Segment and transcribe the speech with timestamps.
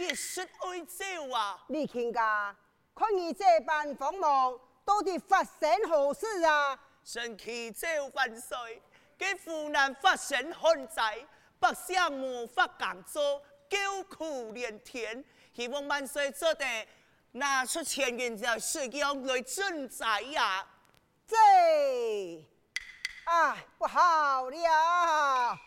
[0.00, 0.08] 万岁呀！
[0.08, 1.64] 谁谁谁要结束爱招啊？
[1.68, 2.56] 李卿家，
[2.94, 6.78] 看你这般慌忙，到底发生何事啊？
[7.04, 8.82] 臣启奏万岁，
[9.18, 11.26] 给湖南发生旱灾，
[11.58, 15.22] 百姓无法耕作，救苦连天，
[15.54, 16.64] 希望万岁做得
[17.32, 20.66] 拿出钱元在使用来赈灾呀！
[21.26, 21.36] 这，
[23.24, 25.58] 啊，不好了！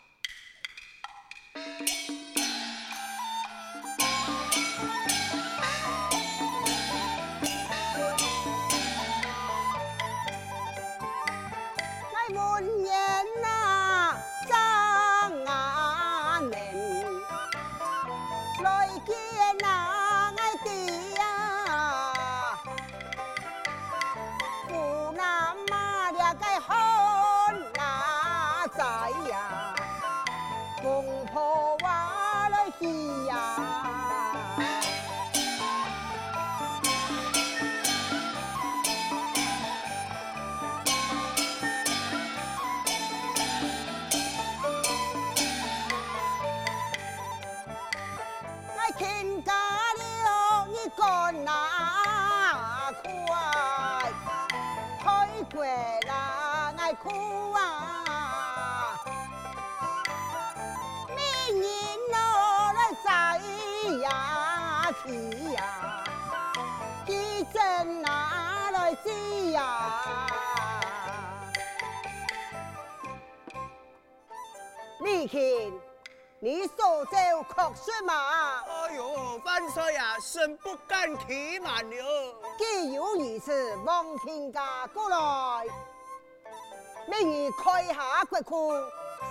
[77.84, 78.14] 确实吗？
[78.66, 82.34] 哎呦，万岁呀，臣不敢欺瞒了。
[82.56, 85.66] 既有如此，望天家过来。
[87.06, 88.72] 明日开下国库，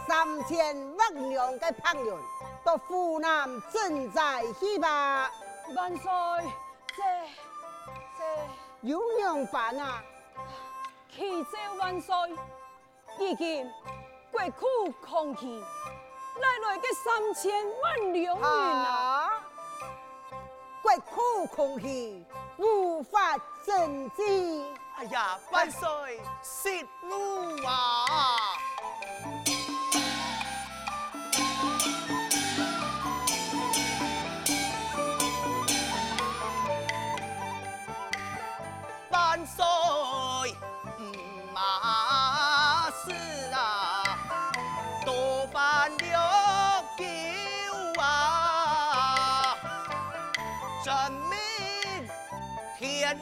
[0.08, 2.16] 三千万两的俸纶
[2.64, 5.31] 到湖南赈灾去吧。
[5.75, 6.12] 万岁，
[6.96, 7.03] 这
[8.20, 10.03] 这有样办啊？
[11.09, 12.16] 启奏万岁，
[13.18, 13.68] 已经
[14.31, 15.64] 国库空虚。
[16.39, 17.51] 来来个三千
[17.81, 19.29] 万两银啊！
[20.81, 22.25] 国库空虚，
[22.57, 24.66] 无法賑济。
[24.95, 28.57] 哎呀，万岁，息怒啊！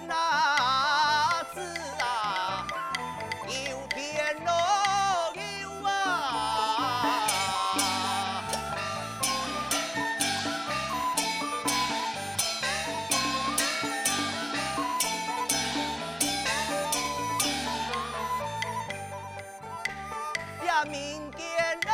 [0.07, 1.59] 哪子
[2.00, 2.66] 啊，
[3.47, 4.52] 有天咯
[5.35, 5.90] 有啊！
[20.66, 21.91] 呀，明天哪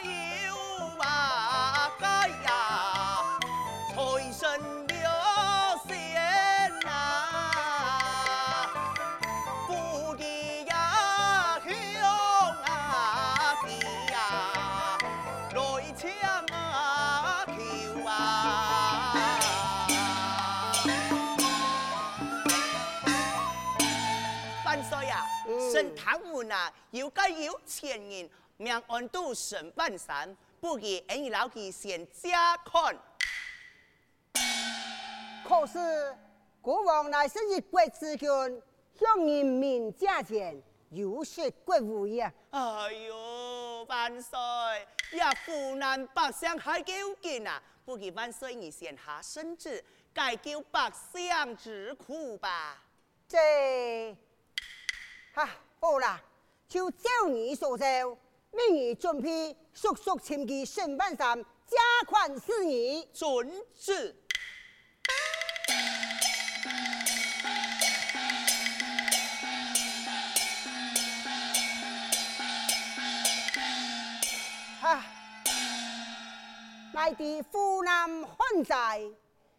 [0.00, 0.54] 有
[0.98, 1.90] 啊？
[2.00, 3.38] 该呀，
[3.94, 4.48] 财神。
[26.24, 32.98] 门啊，要该有钱人，命安都神半山，不如俺老弟先加看。
[35.44, 36.16] 可是
[36.60, 38.28] 国王乃是一国之君，
[38.94, 42.32] 向人民借钱，有失国威呀！
[42.50, 44.38] 哎呦，万岁！
[45.12, 47.62] 呀，湖南百姓还够劲啊！
[47.84, 49.84] 不如万岁你先下圣旨，
[50.14, 52.80] 解救百姓之苦吧。
[53.28, 54.16] 这，
[55.34, 55.48] 哈。
[55.84, 56.22] 好啦，
[56.68, 58.16] 就照你所说，
[58.52, 61.76] 明日准备速速前去审判上加
[62.06, 63.04] 款事宜。
[63.12, 64.14] 遵旨。
[74.80, 75.04] 哈，
[76.92, 79.02] 来自湖南旱灾，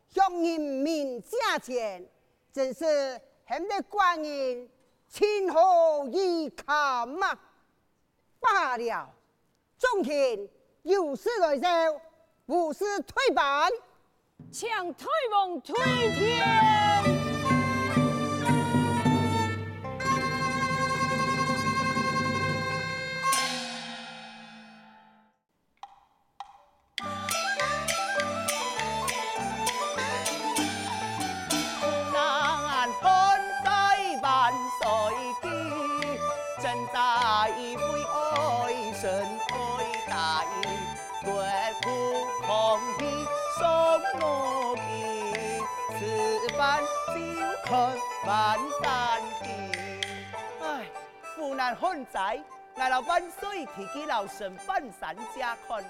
[0.07, 2.09] 向人民借钱，
[2.53, 4.69] 真是很得官人。
[5.13, 6.75] 情何以堪
[7.21, 7.39] 啊！
[8.39, 9.07] 罢了，
[9.77, 10.49] 众卿
[10.81, 12.01] 有事来奏，
[12.47, 13.71] 无事退班，
[14.51, 15.75] 请退往退
[16.15, 16.72] 天。
[53.75, 55.83] 提起老孙半山家看，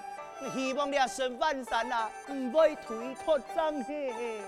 [0.54, 4.42] 希望你阿孙半山啊，唔会推脱脏嘿。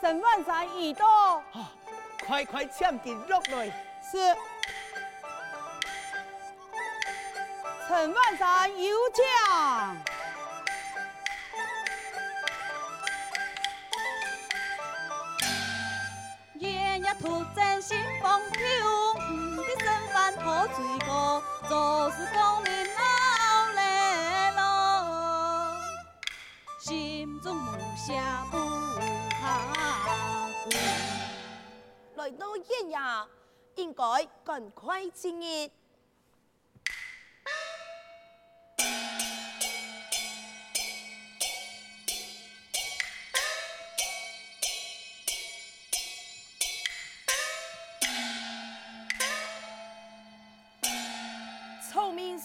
[0.00, 1.40] 沈万山已到，
[2.26, 3.66] 快快抢进入来。
[4.02, 4.36] 是。
[7.86, 9.96] 陈万山有将，
[17.20, 18.60] 突真心风飘，
[19.30, 20.76] 你的身份可最
[21.06, 23.00] 高，就是功名老
[23.74, 24.60] 来了，
[26.78, 27.58] 心中无
[27.96, 28.10] 暇
[28.50, 28.56] 不。
[32.16, 32.94] 来到一日，
[33.74, 34.02] 应该
[34.44, 35.70] 赶快进入。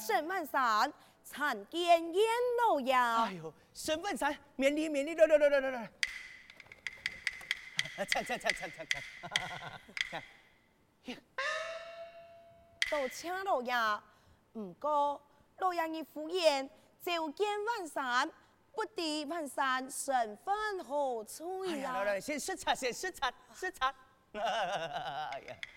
[0.07, 2.23] 沈万山，参见阎
[2.61, 2.93] 老爷。
[2.93, 5.91] 哎呦，沈万山，免礼免礼，来来来来来来。
[8.05, 8.85] 唱唱唱唱唱
[10.09, 10.23] 唱，
[12.89, 13.73] 多请老爷，
[14.53, 15.21] 唔过
[15.57, 16.69] 老爷你敷衍，
[17.01, 18.31] 召见万山，
[18.71, 21.91] 不敌万山身份何处呀？
[21.95, 23.93] 来来，先视察，先视察，视察。
[24.33, 25.55] 哎呀，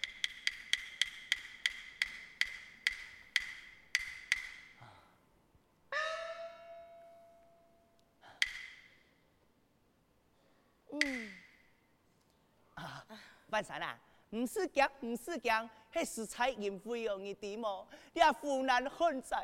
[13.50, 13.98] 万山啊，
[14.30, 17.86] 唔是讲，唔是讲，系食材因费用你点么？
[18.12, 19.36] 你啊湖南汉仔，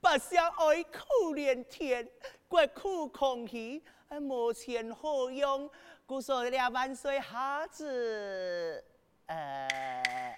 [0.00, 2.08] 不想爱苦连天，
[2.48, 5.70] 国库空虚，还无钱好用，
[6.06, 8.84] 故说你啊万岁哈子，
[9.26, 10.36] 呃，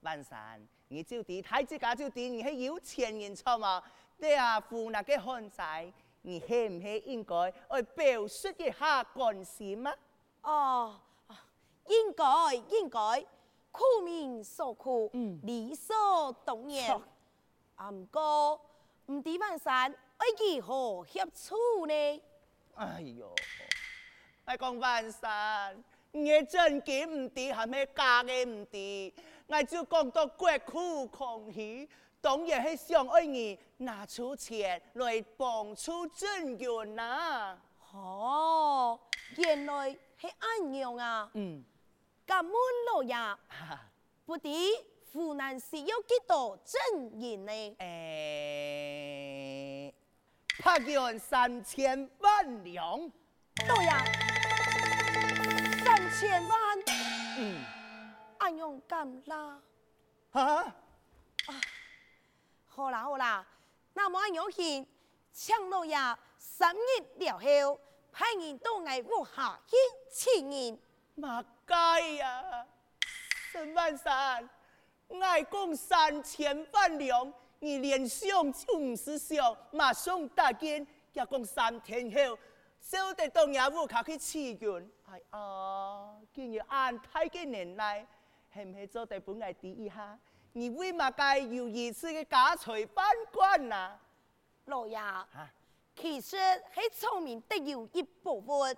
[0.00, 3.82] 万山，你就地太子家就地，你系有钱人错嘛？
[4.18, 7.34] 你啊湖南嘅汉仔，你系唔系应该
[7.68, 9.94] 爱表示一下关心吗？
[10.42, 11.00] 哦。
[11.86, 13.24] 应该应该，
[13.70, 17.00] 苦民受苦，嗯、理所当然。
[17.76, 18.60] 阿，唔过
[19.06, 22.22] 唔知万山爱如何协助呢？
[22.76, 23.34] 哎哟，
[24.44, 29.12] 爱讲万山，你真嘅唔知，系咪假嘅唔知？
[29.46, 31.88] 我就讲到国库空虚，
[32.20, 37.58] 当然系想爱你拿出钱来帮助增援呐。
[37.92, 38.98] 哦，
[39.36, 41.30] 原来系咁样啊。
[41.34, 41.64] 嗯。
[42.26, 42.52] 感恩
[42.92, 43.14] 老爷，
[44.24, 44.48] 不知
[45.12, 47.52] 湖南是有几多证人呢？
[47.78, 47.86] 诶、
[49.86, 49.94] 欸，
[50.62, 52.98] 拍用三千万两。
[53.68, 53.90] 老爷，
[55.84, 56.58] 三千万。
[57.38, 57.64] 嗯。
[58.38, 59.60] 俺用干啦。
[60.32, 60.76] 哈、啊？
[61.46, 61.60] 啊，
[62.66, 63.46] 好啦好啦，
[63.92, 64.86] 那么俺有钱，
[65.32, 65.94] 请老爷
[66.38, 66.78] 三日
[67.18, 67.78] 了后，
[68.10, 69.76] 派人到我屋下去
[70.10, 70.78] 请人。
[71.16, 72.66] 马街呀，
[73.52, 74.48] 沈万山，
[75.20, 82.38] 爱共三千万两，你连想就唔是想，马上答应，要共三天后，
[82.80, 84.90] 就得到衙务卡去请愿。
[85.06, 88.06] 哎啊，今日安太嘅年来，
[88.52, 90.18] 系唔系做得本来第一下？
[90.52, 93.98] 你为嘛该有一次嘅家财办官呐？
[94.66, 95.28] 老爷，啊、
[95.94, 96.36] 其实
[96.74, 98.76] 系聪明得有一部分，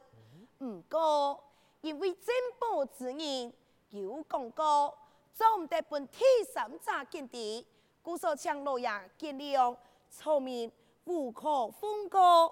[0.59, 1.43] 唔过。
[1.87, 3.53] 因为进步之人
[3.91, 4.99] 有讲过，
[5.33, 6.19] 做唔得本第
[6.53, 7.65] 三者见地，
[8.03, 9.77] 故所请老爷见谅，
[10.11, 10.73] 聪明
[11.05, 12.49] 无可奉告，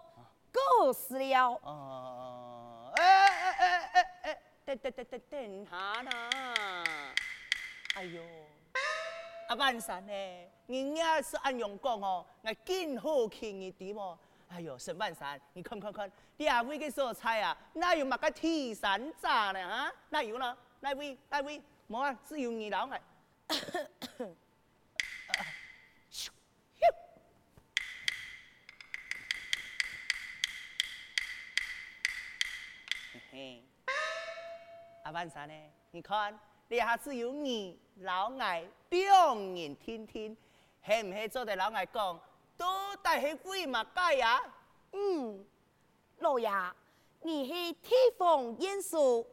[0.52, 1.50] 告辞了。
[1.64, 6.30] 哦，哎哎哎哎哎，等等等等等下啦！
[7.96, 8.22] 哎呦，
[9.48, 10.12] 阿万山呢？
[10.68, 14.16] 人家是按样讲哦，我今后听你点哦。
[14.48, 19.60] 哎呦，沈万山，你看看看，两位嘅蔬菜啊，哪有乜个第三者呢？
[19.60, 20.56] 啊，哪有呢？
[20.80, 21.18] 哪位？
[21.28, 21.60] 哪位？
[21.88, 23.02] 冇啊，只有你老爱。
[33.12, 33.64] 嘿嘿，
[35.02, 35.54] 阿万山呢？
[35.90, 40.36] 你看，你还只有你老爱两人听听，
[40.86, 42.20] 系唔系做得老爱讲？
[42.56, 44.40] 都带去鬼嘛街呀？
[44.92, 45.44] 嗯，
[46.18, 46.50] 老爷，
[47.22, 49.26] 你是地方元素，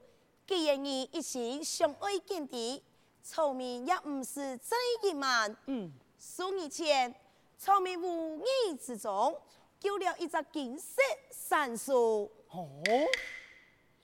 [0.47, 2.83] 既然你一心相爱见底，
[3.23, 5.55] 聪明也唔是真一万。
[5.67, 7.13] 嗯，数年前，
[7.57, 9.39] 聪明无意之中
[9.79, 12.31] 救了一只金色山树。
[12.49, 12.81] 哦，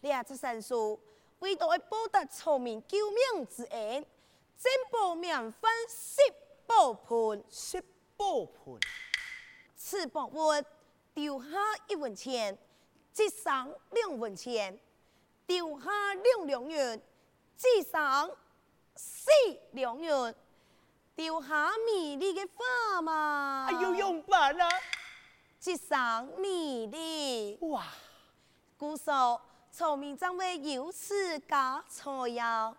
[0.01, 0.99] 两只山树
[1.39, 4.05] 为咗要报答聪明救命之恩，
[4.57, 6.21] 真报免分十
[6.67, 7.81] 宝盆，十
[8.15, 8.79] 宝盆，
[9.89, 10.51] 此宝物
[11.13, 11.47] 丢下
[11.87, 12.57] 一文钱，
[13.13, 14.77] 积上两文钱。
[15.45, 17.01] 丢下两两元，
[17.55, 18.29] 积上
[18.97, 19.31] 四
[19.71, 20.35] 两元，
[21.15, 23.69] 丢下米粒的花嘛？
[23.71, 24.69] 哎呦，用办啊！
[25.57, 27.57] 积上米粒。
[27.61, 27.85] 哇！
[28.77, 29.41] 姑嫂，
[29.71, 32.75] 聪明怎会有此假错呀？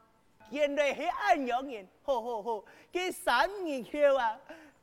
[0.50, 2.62] 原来是安阳人，好好好，
[2.92, 4.38] 给三年后啊，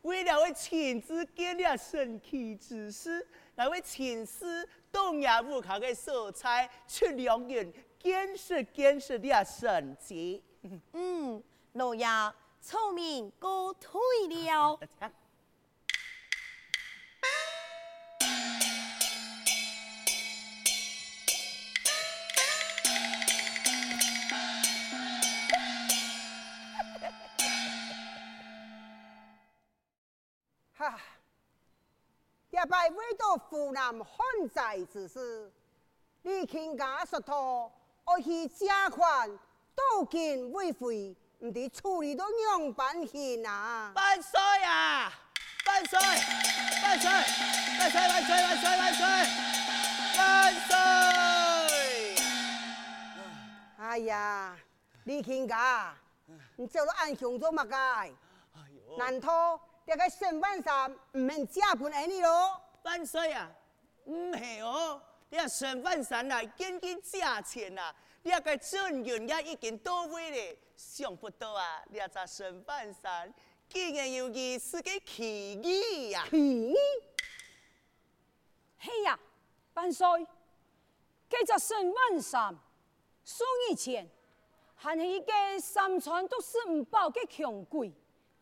[0.06, 7.74] 为了为亲自建立神奇之事，那位亲师东亚武考的色彩出两元。
[7.98, 10.44] 见识见识的神奇。
[10.94, 11.44] 嗯，
[11.74, 12.06] 老爷
[12.62, 14.80] 聪明过退了。
[32.65, 34.17] 一拜为到湖南汉
[34.51, 35.51] 寨之事，
[36.24, 37.72] 你倾家说托。
[38.03, 39.29] 我去借款，
[39.75, 43.91] 都见未回，唔知处理到样板险啊！
[43.95, 45.13] 万岁啊！
[45.67, 46.00] 万岁！
[46.81, 47.12] 万岁！
[47.77, 48.01] 万岁！
[48.01, 48.31] 万岁！
[48.41, 48.77] 万岁！
[48.79, 49.05] 万岁！
[50.17, 50.75] 万岁！
[53.77, 54.57] 哎呀，
[55.03, 55.93] 李庆家，
[56.55, 58.12] 你做了暗雄做乜解？
[58.98, 62.60] 难道这个沈万三唔免借款给你咯？
[62.84, 63.51] 万岁啊！
[64.06, 65.01] 唔系哦。
[65.30, 67.96] 你啊，沈万三啊，赶紧借钱啊！
[68.24, 71.84] 你啊，个状元也已经到位了，想不到啊！
[71.89, 73.32] 你啊，这沈万三
[73.70, 76.25] 竟然有意思个奇异呀！
[76.30, 76.38] 奇
[76.70, 76.75] 异？
[78.80, 79.20] 嘿呀，
[79.74, 80.08] 万岁！
[81.30, 82.56] 这只沈万三
[83.24, 84.10] 数年前
[84.75, 87.92] 还是一个三川都是唔饱的穷鬼，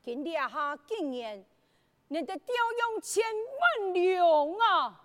[0.04, 1.42] 今日下竟然
[2.10, 3.24] 你得调用千
[3.62, 5.02] 万两啊！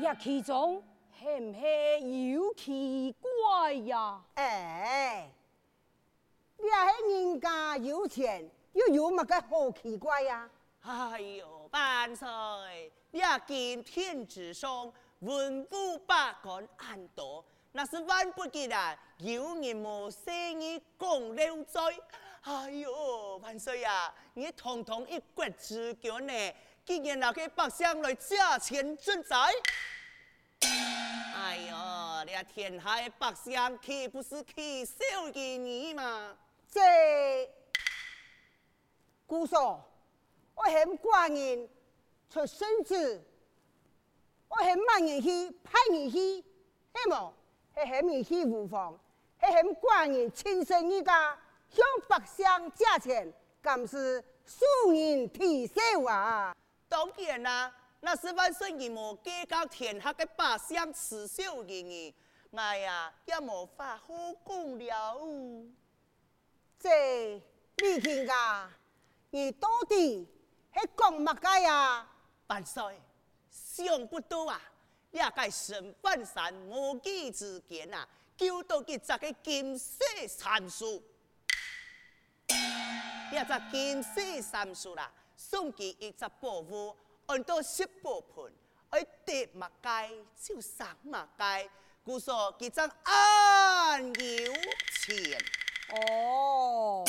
[0.00, 0.82] 呀，其中
[1.18, 4.22] 是唔是有奇怪呀？
[4.34, 5.30] 哎，
[6.58, 10.50] 你系人家有钱，又有乜个好奇怪呀？
[10.82, 12.28] 哎呦，万岁！
[13.10, 17.42] 你啊，今天之上文武百官安多，
[17.78, 18.98] 那是万不得啊！
[19.18, 21.80] 有人冇生意讲溜嘴。
[22.40, 24.12] 哎呦，万岁呀！
[24.34, 26.54] 你堂堂一国之君呢？
[26.84, 29.36] 竟然拿给百姓来借钱賑灾！
[31.36, 36.36] 哎呦，你啊天下的百姓岂不是气笑的你吗？
[36.68, 36.80] 这
[39.24, 39.88] 姑嫂，
[40.56, 41.68] 我很挂念
[42.28, 43.24] 出孙子，
[44.48, 47.32] 我很慢人去派你去，系么？
[47.78, 48.98] 系很人去无妨，
[49.40, 51.38] 系很挂念亲生一家
[51.70, 52.44] 向百姓
[52.74, 53.32] 借钱，
[53.62, 56.56] 咁是庶人啼笑啊！
[56.88, 62.12] 当然啦，那是万岁爷母给到天下的百姓耻笑的你，
[62.52, 65.20] 哎呀，也无法好讲了。
[66.80, 67.40] 这
[67.76, 68.68] 李天家，
[69.30, 70.26] 你到底
[70.74, 72.08] 系讲乜嘅呀？
[72.48, 73.00] 万岁，
[73.50, 74.60] 想不到啊，
[75.10, 81.02] 也该神半山无稽之间啊，救到佢这个金色山树，
[83.32, 85.10] 也只金色山树啦。
[85.36, 86.96] 送给一只宝物，
[87.26, 88.52] 按到十宝盆，
[88.90, 91.70] 爱得马街就上马街，
[92.02, 95.40] 故说佢真安有钱。
[95.94, 97.04] 哦，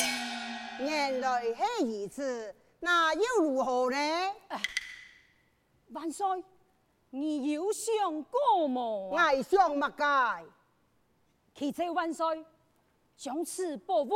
[0.78, 3.98] 原来系如此，那又如何呢？
[5.88, 6.24] 万岁，
[7.10, 9.16] 你有想过么？
[9.16, 10.46] 爱想乜街？
[11.52, 12.44] 启奏万岁，
[13.16, 14.12] 将此宝物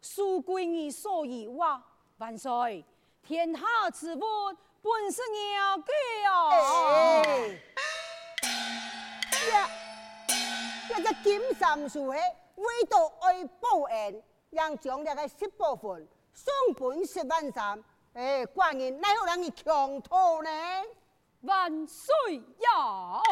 [0.00, 1.84] 书归你所有啊！
[2.18, 2.84] 万岁。
[3.24, 4.20] 天下之物
[4.80, 5.20] 本是
[5.56, 5.92] 要给
[6.30, 6.54] 啊！
[9.52, 9.68] 呀，
[10.88, 12.18] 这个金三树嘿
[12.54, 17.82] 为到爱报恩，让将这个十部分送本十万三，
[18.14, 20.50] 哎，官人奈何让你强偷呢？
[21.42, 22.14] 万岁
[22.58, 23.22] 呀！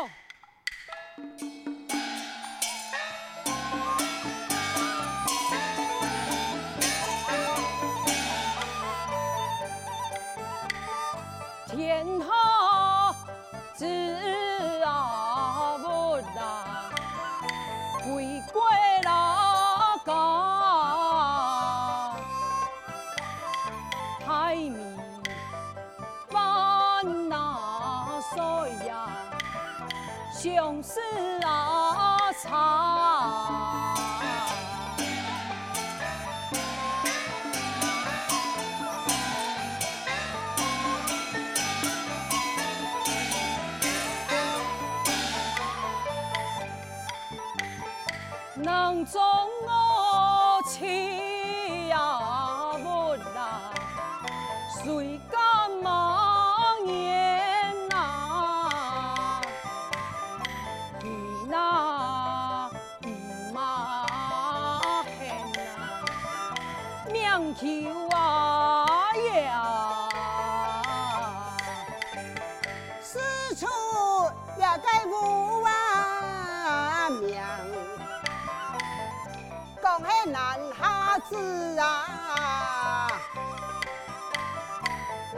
[80.32, 83.08] 男孩子啊，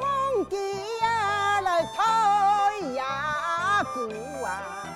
[0.01, 0.57] 忘记
[1.03, 4.88] 啊来推呀鼓啊，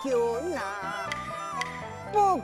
[0.00, 1.10] 啊，君啊，
[2.12, 2.40] 不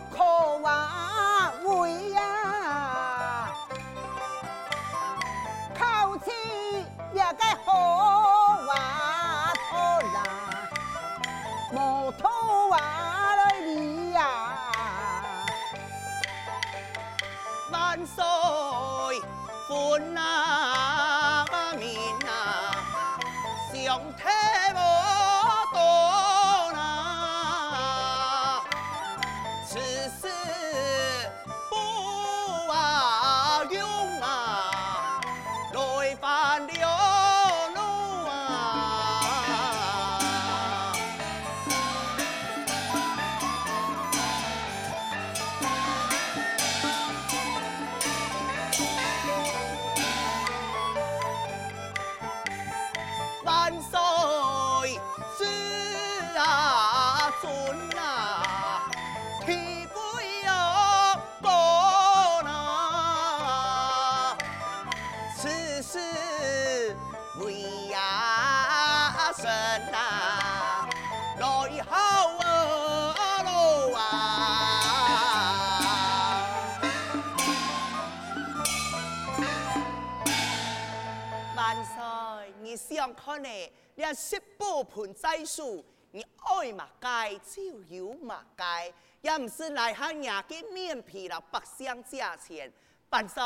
[83.26, 83.48] 看呢？
[83.96, 92.72] 你十宝盆栽树，你爱嘛该就有嘛该，也唔是来下伢嘅面皮啦，百姓价钱。
[93.10, 93.42] 万岁，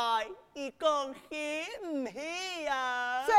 [0.53, 3.25] 你讲喜唔喜呀？
[3.25, 3.33] 这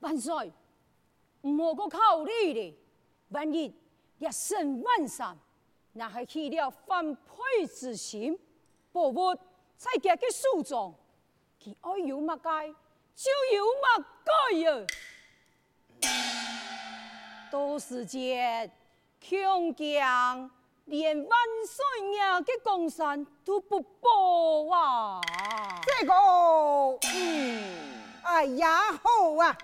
[0.00, 0.52] 万岁，
[1.40, 2.74] 唔好个考虑咧，
[3.30, 3.74] 万一
[4.18, 5.34] 一声万三，
[5.94, 7.26] 那系起了反叛
[7.74, 8.38] 之心，
[8.92, 9.34] 保护
[9.78, 10.94] 在家嘅书中，
[11.58, 12.74] 佢爱有乜该
[13.20, 14.86] 就有乜该呀。
[17.52, 18.72] 到时间，
[19.20, 20.50] 强强
[20.86, 25.20] 连万岁爷的江山都不保啊！
[25.84, 26.14] 这个，
[27.14, 27.62] 嗯，
[28.22, 29.58] 哎呀好啊！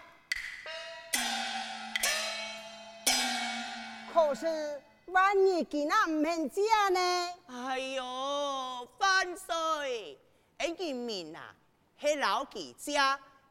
[4.12, 7.01] 可是万一佢那唔肯嫁呢？
[7.47, 10.19] 哎呦，万岁！
[10.59, 11.55] 哎，人民啊，
[11.99, 12.92] 系老记者，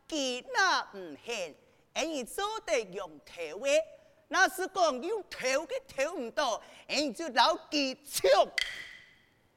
[0.08, 1.56] 佢那唔肯，
[1.94, 3.82] 哎，你做得用头嘅，
[4.28, 8.30] 那是讲用头嘅头唔到，哎，你就老记枪。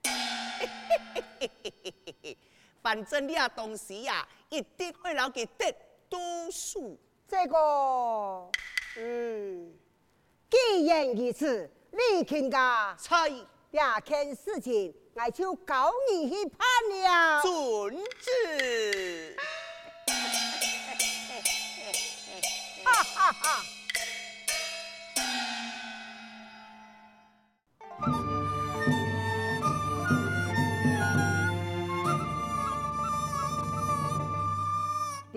[2.81, 5.75] 反正你啊东西呀、啊，一定会老记得
[6.09, 6.99] 多数。
[7.29, 8.51] 这个，
[8.97, 9.75] 嗯，
[10.49, 13.29] 既然如此，李卿家猜
[13.71, 16.67] 这件事情，我就告你去判
[17.03, 17.43] 了。
[17.43, 19.37] 准之。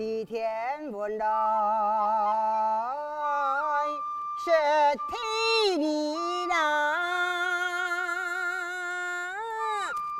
[0.02, 1.24] 地天文来，
[4.36, 4.50] 是
[5.08, 6.56] 地理啦，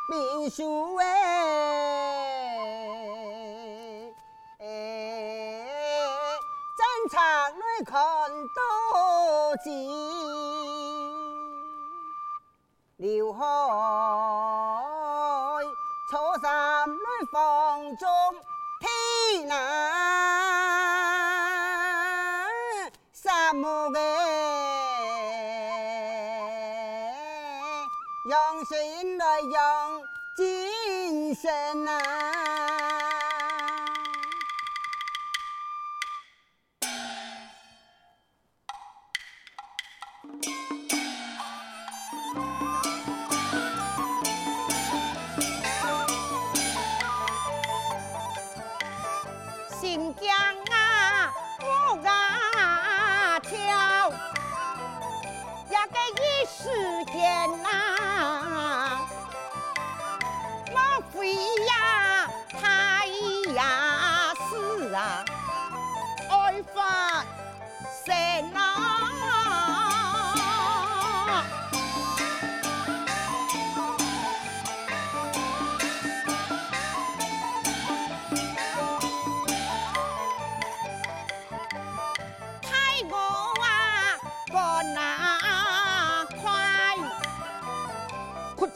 [0.08, 1.04] 秘书哎，
[4.60, 4.64] 哎，
[6.78, 7.18] 战场
[7.58, 7.92] 内看
[8.54, 8.62] 多
[9.64, 9.68] 景，
[12.98, 13.44] 刘海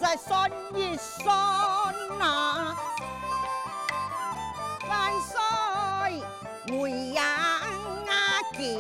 [0.07, 1.37] 再算一算
[2.21, 2.77] 啊，
[4.89, 5.37] 万岁
[6.79, 8.79] 未央啊，记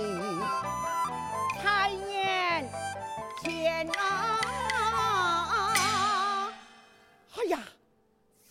[1.61, 2.71] 太原
[3.43, 4.39] 天啊！
[7.35, 7.59] 哎呀，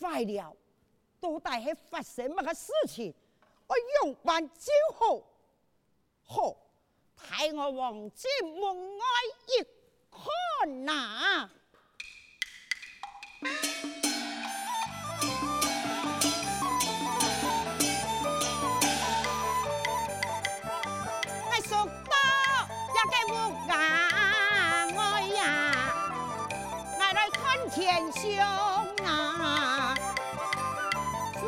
[0.02, 0.54] 坏了，
[1.22, 3.16] 到底系发生乜个事情？
[3.68, 5.26] 我用完之后，
[6.28, 6.58] 好，
[7.26, 9.06] 睇我王子门外
[9.48, 9.64] 一
[10.12, 11.50] 看呐。
[11.65, 11.65] 我
[27.72, 28.48] 天象
[29.06, 29.94] 啊，
[31.34, 31.44] 只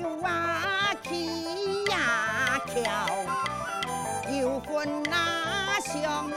[0.00, 2.72] 有啊起呀桥，
[4.30, 6.30] 有分那相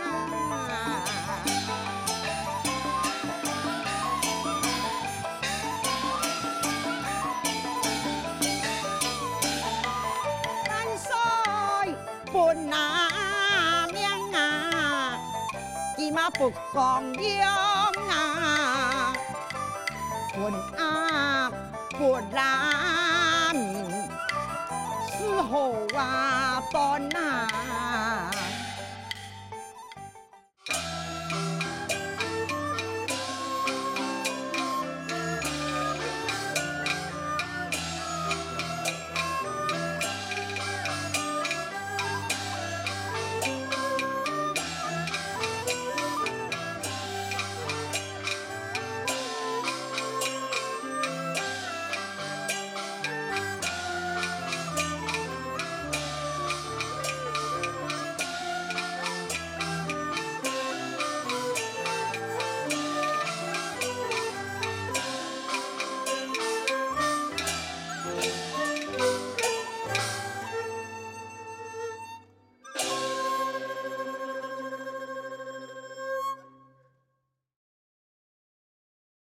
[16.37, 17.49] 不光亮
[18.09, 19.13] 啊，
[20.33, 21.49] 混啊
[21.97, 23.53] 混啊，
[25.17, 26.34] 时候，啊。